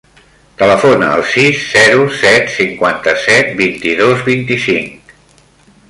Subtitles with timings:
[0.61, 5.15] Telefona al sis, zero, set, cinquanta-set, vint-i-dos, vint-i-cinc.